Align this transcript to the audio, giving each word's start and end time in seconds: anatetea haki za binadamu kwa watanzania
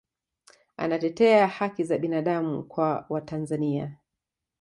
anatetea 0.77 1.47
haki 1.47 1.83
za 1.83 1.97
binadamu 1.97 2.63
kwa 2.63 3.05
watanzania 3.09 3.97